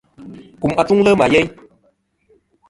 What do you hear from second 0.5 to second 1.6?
Kum atuŋlɨ ma yeyn.